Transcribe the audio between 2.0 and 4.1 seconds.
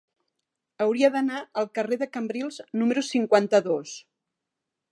de Cambrils número cinquanta-dos.